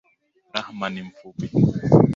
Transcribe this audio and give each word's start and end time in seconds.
Rahma 0.53 0.89
ni 0.89 1.01
mfupi. 1.03 1.47